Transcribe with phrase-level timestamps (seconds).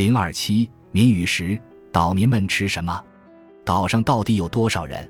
[0.00, 1.60] 零二七民与食，
[1.92, 3.04] 岛民们吃什么？
[3.66, 5.06] 岛上到底有多少人？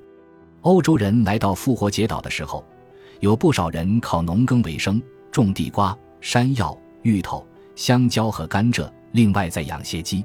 [0.62, 2.64] 欧洲人来到复活节岛的时候，
[3.20, 5.00] 有不少人靠农耕为生，
[5.30, 10.24] 种地瓜、山药、芋头、香蕉和甘蔗，另外再养些鸡。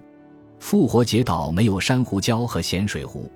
[0.60, 3.32] 复活节岛没有珊瑚礁和咸水湖，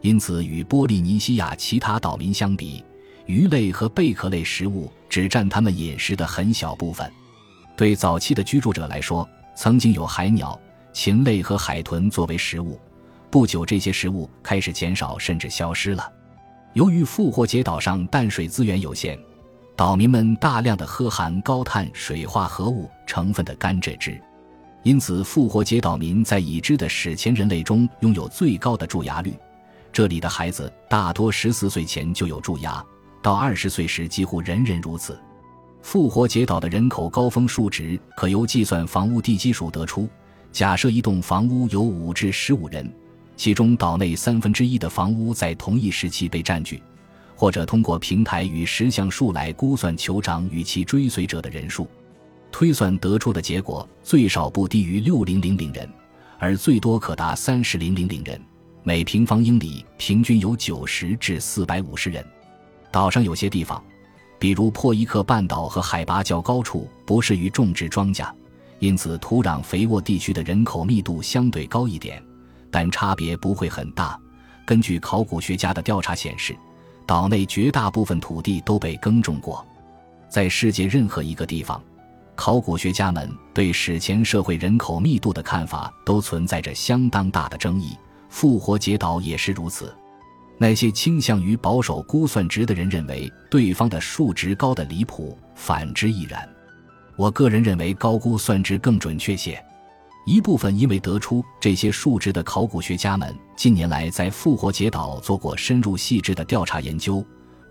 [0.00, 2.82] 因此与波利尼西亚其他岛民相比，
[3.26, 7.06] 鱼类和贝壳类食物只占他们饮食的很小部分。
[7.76, 10.58] 对早期的居住者来说，曾经有海鸟、
[10.92, 12.78] 禽类和海豚作为食物，
[13.30, 16.12] 不久这些食物开始减少甚至消失了。
[16.74, 19.18] 由于复活节岛上淡水资源有限，
[19.76, 24.20] 岛民们大量的喝含高碳水化合物成分的甘蔗汁，
[24.82, 29.34] 因此复活节岛民在已知的史前人类中拥有最高的蛀牙率。
[29.92, 32.84] 这里的孩子大多十四岁前就有蛀牙，
[33.20, 35.18] 到二十岁时几乎人人如此。
[35.82, 40.08] 复活节岛的人口高峰数值可由计算房屋地基数得出。
[40.52, 42.92] 假设一栋房屋有五至十五人。
[43.36, 46.82] 其中岛内三分之一的房屋在同一时期被占据，
[47.34, 51.88] 或者通过平台与石像数来估算酋长与其追随者的人数，
[52.52, 55.88] 推算得出的结果最少不低于六零零零人，
[56.38, 58.38] 而最多可达三十零零零人。
[58.82, 62.22] 每平方英里平均有九十至四百五十人。
[62.92, 63.82] 岛上有些地方，
[64.38, 68.30] 比如珀伊克半岛和海拔较高处，不适于种植庄稼，
[68.80, 72.20] 因此土壤肥沃地区的人口密度相对高一点。
[72.72, 74.18] 但差别不会很大。
[74.64, 76.56] 根据考古学家的调查显示，
[77.04, 79.66] 岛内绝大部分土地都被耕种过。
[80.28, 81.82] 在世界任何一个地方，
[82.36, 87.96] 考古学家们对史前社会人口密度的看法都存在着相当大的争议。
[88.28, 89.92] 复活节岛也是如此。
[90.56, 96.48] 那些倾向于保守估算值的人认为对方的数值高的离谱，反之亦然。
[97.20, 99.62] 我个人认为高估算值更准确些。
[100.24, 107.22] 一部分因为得出这些数值的考古学家们近年来在复活节岛做过深入细致的调查研究，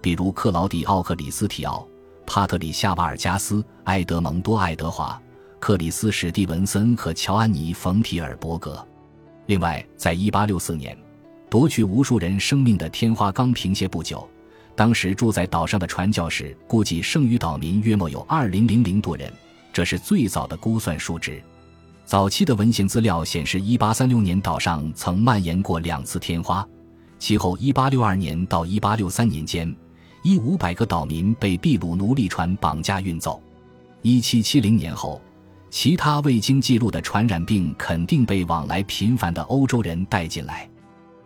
[0.04, 1.88] 比如克劳迪奥克里斯提奥、
[2.28, 5.20] 帕特里夏瓦尔加斯、埃德蒙多爱德华、
[5.60, 8.88] 克里斯史蒂文森和乔安妮冯提尔伯格。
[9.48, 10.96] 另外，在1864年，
[11.50, 14.30] 夺去无数人生命的天花刚平歇不久，
[14.80, 19.30] 当时住在岛上的传教士估计剩余岛民约莫有2000多人，
[19.74, 21.44] 这是最早的估算数值。
[22.06, 26.66] 早期的文献资料显示，1836年岛上曾蔓延过两次天花，
[27.18, 29.76] 其后1862年到1863年间，
[30.24, 33.42] 一五百个岛民被秘鲁奴隶船绑架运走。
[34.04, 35.22] 1770年后，
[35.70, 40.70] 其他未经记录的传染病肯定被往来频繁的欧洲人带进来。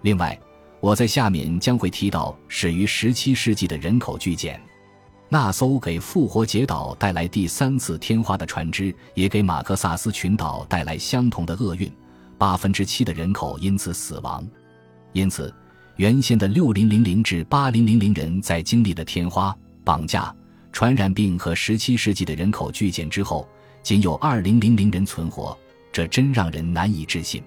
[0.01, 0.35] 另外，
[0.83, 4.59] 我在下面将会提到始于17世纪的人口巨减。
[5.29, 11.89] 那艘给复活节岛带来第三次天花的船只，也给马克萨斯群岛带来相同的厄运，
[12.37, 14.45] 八分之七的人口因此死亡。
[15.13, 15.55] 因此，
[15.95, 20.35] 原先的六零零零至八零零零人在经历了天花、绑架、
[20.73, 23.47] 传染病和十七世纪的人口巨减之后，
[23.81, 25.57] 仅有二零零零人存活，
[25.93, 27.41] 这真让人难以置信。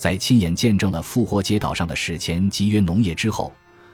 [0.00, 3.52] 在亲眼见证了复活节岛上的史前集约农业之后。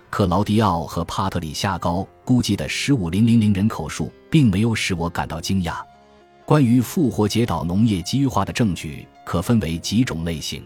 [0.09, 5.78] 克劳迪奥和帕特里夏高估计的十五零零零人口数，并没有使我感到惊讶。
[6.44, 10.65] 关于复活节岛农业机遇化的证据可分为几种类型：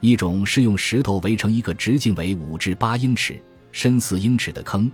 [0.00, 4.90] 一种是用石头围成一个直径为五至八英尺、深四英尺的坑，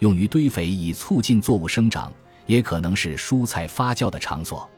[0.00, 2.12] 用于堆肥以促进作物生长，
[2.46, 4.68] 也可能是蔬菜发酵的场所；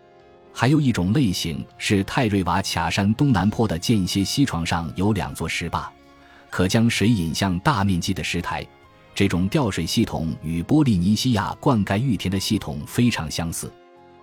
[0.57, 5.93] 还有一种类型是泰瑞瓦卡山东南坡的间歇溪床上有两座石坝。
[6.49, 8.65] 可将水引向大面积的石台，
[9.13, 13.71] 这种调水系统与波利尼西亚灌溉玉田的系统非常相似。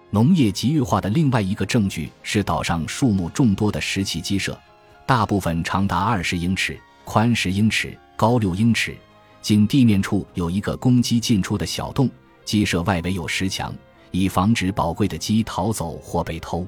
[0.09, 4.58] 农业集域化的另外一个证据是岛上数目众多的石砌鸡舍，
[5.06, 8.96] 大部分长达二十英尺、宽十英尺、高六英尺，
[9.42, 12.09] 仅地面处有一个公鸡进出的小洞。
[12.46, 13.74] 鸡舍外围有石墙，
[14.11, 16.67] 以防止宝贵的鸡逃走或被偷。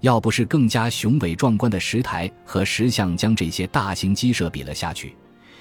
[0.00, 5.14] 要不是更加雄伟壮观的石台和石像将这些大型鸡舍比了下去，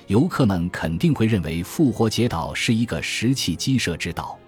[0.08, 4.40] 游客们肯定会认为复活节岛是一个石器鸡舍之岛。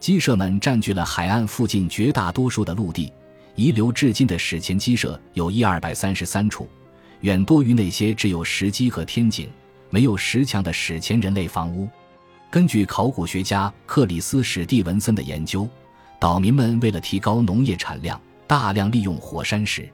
[0.00, 3.12] 鸡舍们占据了海岸附近绝大多数的陆地，
[3.54, 6.68] 遗留至今的史前鸡舍有一二百三十三处，
[7.20, 9.48] 远多于那些只有石基和天井、
[9.90, 11.88] 没有石墙的史前人类房屋。
[12.50, 15.68] 根据考古学家克里斯史蒂文森的研究，
[16.18, 18.20] 岛民们为了提高农业产量。
[18.46, 19.86] 大量利用火山石，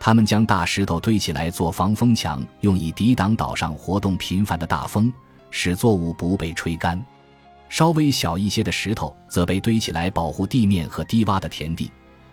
[0.00, 5.12] 他们将大石头堆起来做防风墙，用以抵挡岛上活动频繁的大风，
[5.52, 7.00] 使作物不被吹干。
[7.68, 11.88] 稍微小一些的石头则被堆起来保护地面和低洼的田地。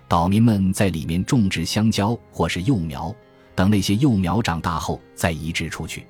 [0.07, 3.13] 岛民们在里面种植香蕉或是幼苗，
[3.53, 6.07] 等那些幼苗长大后再移植出去。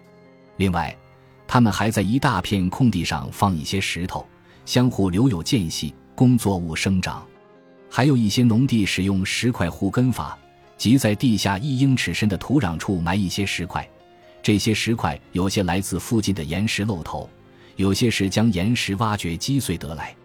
[0.55, 0.95] 另外，
[1.45, 4.25] 他们还在一大片空地上放一些石头，
[4.65, 7.25] 相互留有间隙，供作物生长。
[7.89, 10.37] 还有一些农地使用石块护根法，
[10.77, 13.89] 即在地下一英尺深的土壤处埋一些石块。
[14.43, 17.27] 这些石块有些来自附近的岩石漏头，
[17.75, 20.15] 有些是将岩石挖掘击碎得来。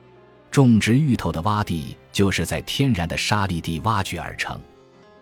[0.51, 4.61] 种植芋头的洼地就是在天然的沙砾地挖掘而成。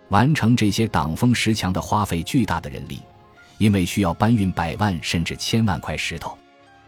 [0.09, 3.01] 完成这些挡风石墙的花费巨大的人力，
[3.59, 6.37] 因为需要搬运百万甚至千万块石头。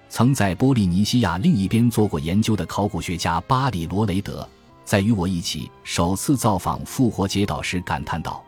[0.09, 4.49] 曾在波利尼西亚另一边做过研究的考古学家巴里罗雷德，
[4.85, 8.43] 在与我一起首次造访复活节岛时感叹道。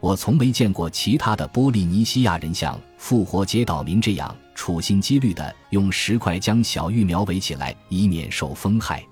[0.00, 9.02] 我从没见过其他的波利尼西亚人像复活节岛民这样处心积虑地用石块将小玉苗围起来，以免受风害。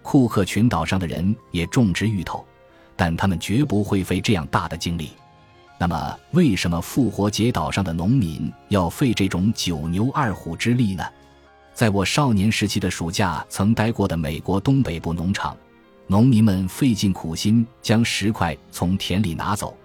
[0.00, 2.44] 库克群岛上的人也种植芋头，
[2.96, 5.10] 但他们绝不会费这样大的精力。
[5.78, 11.04] 那么，为什么复活节岛上的农民要费这种九牛二虎之力呢？
[11.74, 15.56] 在我少年时期的暑假曾待过的美国东北部农场，
[16.06, 19.76] 农民们费尽苦心将石块从田里拿走。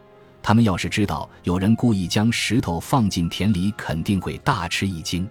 [0.43, 5.27] 他们要是知道有人故意将石头放进田里，肯定会大吃一惊。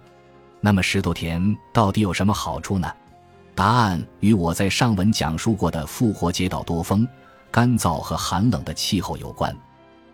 [0.59, 2.91] 那么石头田到底有什么好处呢？
[3.55, 7.07] 答案与我在上文讲述过的复活节岛多风、
[7.49, 9.55] 干燥和寒冷的气候有关。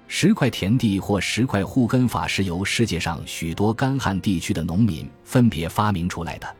[0.07, 6.55] 石块田地或石块护根法是由世界上许多干旱地区的农民分别发明出来的，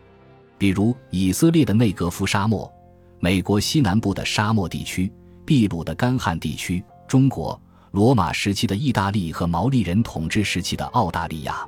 [0.58, 2.72] 比如以色列的内格夫沙漠、
[3.20, 5.12] 美国西南部的沙漠地区、
[5.46, 7.60] 秘鲁的干旱地区、中国。
[7.92, 11.64] 罗马时期的意大利和毛利人统治时期的澳大利亚，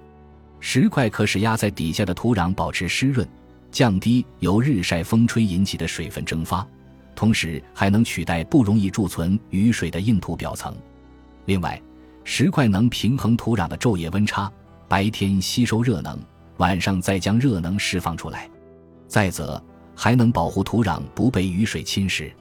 [0.60, 3.30] 石块可使压在底下的土壤保持湿润，
[3.72, 6.68] 降低由日晒风吹引起的水分蒸发，
[7.16, 10.76] 同时还能取代不容易贮存雨水的硬土表层。
[11.46, 11.80] 另外，
[12.24, 14.52] 石块能平衡土壤的昼夜温差，
[14.88, 16.20] 白天吸收热能，
[16.58, 18.50] 晚上再将热能释放出来。
[19.08, 19.62] 再则，
[19.96, 22.32] 还能保护土壤不被雨水侵蚀。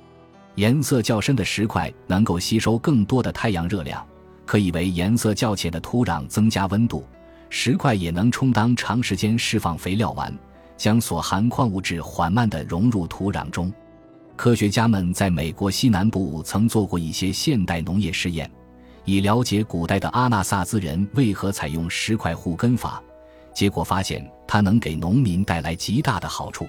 [0.54, 4.04] 颜色较深的石块能够吸收更多的太阳热量，
[4.46, 7.04] 可以为颜色较浅的土壤增加温度。
[7.50, 10.32] 石块也能充当长时间释放肥料丸，
[10.76, 13.72] 将所含矿物质缓慢地融入土壤中。
[14.36, 18.50] 科学家们在美国西南部曾做过一些现代农业试验，
[19.04, 23.02] 以了解古代的阿纳萨兹人为何采用石块护根法。
[23.52, 26.66] 结果发现，它能给农民带来极大的好处。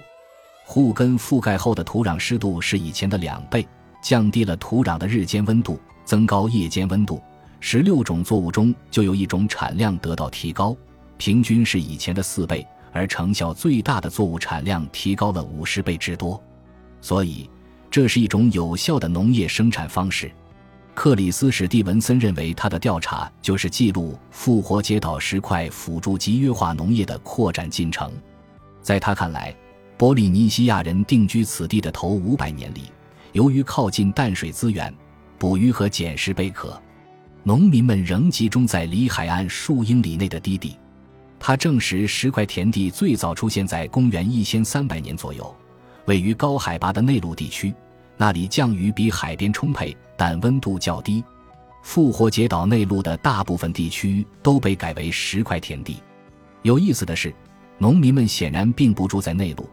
[0.64, 3.66] 护根覆盖后的土壤湿度是以前的两倍。
[4.02, 7.20] 降低了土壤的日间温度，增高夜间温度。
[7.58, 10.76] 十六种作物中就有一种产量得到提高，
[11.16, 16.40] 平均是以前的四倍，而成效最大的作物产量提高了五十倍之多。
[17.00, 17.50] 所以，
[17.90, 20.30] 这是一种有效的农业生产方式。
[20.96, 28.10] 克里斯·史蒂文森认为，他的调查就是记录复活节岛石块辅助集约化农业的扩展进程。
[28.80, 29.54] 在他看来，
[29.98, 32.84] 波利尼西亚人定居此地的头五百年里。
[33.32, 34.92] 由于靠近淡水资源，
[35.38, 36.80] 捕鱼和捡拾贝壳，
[37.42, 40.78] 农民们仍集中在离海岸数英里内的低地。
[41.38, 45.54] 他证实，石块田地最早出现在公元一千三百年左右，
[46.06, 47.74] 位于高海拔的内陆地区，
[48.16, 51.22] 那里降雨比海边充沛，但温度较低。
[51.82, 56.02] 复活节岛内陆的大部分地区都被改为石块田地。
[56.62, 57.32] 有意思的是，
[57.78, 59.68] 农民们显然并不住在内陆，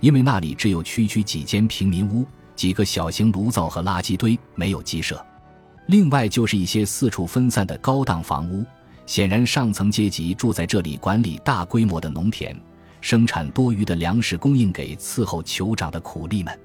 [0.00, 2.24] 因为那里只有区区几间平民屋。
[2.56, 5.24] 几个小型炉灶和垃圾堆没有鸡舍，
[5.86, 8.64] 另外就是一些四处分散的高档房屋。
[9.06, 12.60] 显然，上层阶级住在这里，管理大规模的农田，
[13.00, 16.58] 生产多余的粮食供应给伺候酋长的苦力们。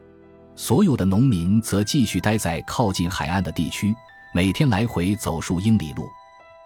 [0.55, 3.93] 所有的农民则继续待在靠近海岸的地区，
[4.33, 6.07] 每天来回走数英里路。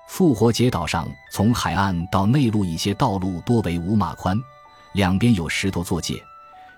[0.09, 4.37] 复活节岛上，从海岸到内陆一些道路多为五码宽，
[4.93, 6.21] 两边有石头做界。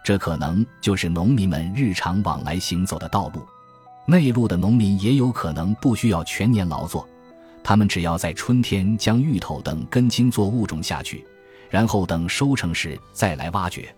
[0.03, 3.45] 这可能就是农民们日常往来行走的道路。
[4.05, 7.07] 内陆的农民也有可能不需要全年劳作，
[7.63, 11.25] 他们只要在春天将芋头等根茎作物种下去，
[11.69, 13.93] 然后等收成时再来挖掘。